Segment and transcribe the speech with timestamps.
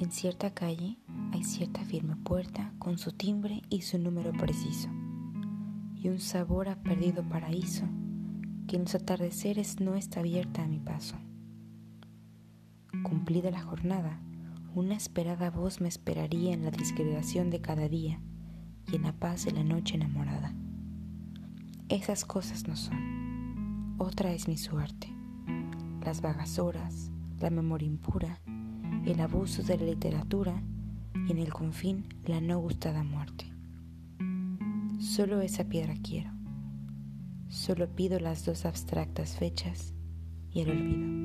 [0.00, 0.98] En cierta calle
[1.32, 4.88] hay cierta firme puerta con su timbre y su número preciso,
[5.94, 7.84] y un sabor a perdido paraíso
[8.66, 11.16] que en los atardeceres no está abierta a mi paso.
[13.04, 14.18] Cumplida la jornada,
[14.74, 18.20] una esperada voz me esperaría en la disgregación de cada día
[18.90, 20.54] y en la paz de la noche enamorada.
[21.88, 23.94] Esas cosas no son.
[23.98, 25.08] Otra es mi suerte.
[26.04, 28.40] Las vagas horas, la memoria impura,
[29.06, 30.62] el abuso de la literatura
[31.28, 33.46] y en el confín la no gustada muerte.
[35.00, 36.30] Solo esa piedra quiero.
[37.48, 39.92] Solo pido las dos abstractas fechas
[40.50, 41.23] y el olvido.